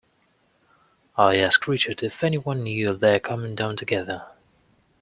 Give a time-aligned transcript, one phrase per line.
[1.15, 4.25] I asked Richard if any one knew of their coming down together.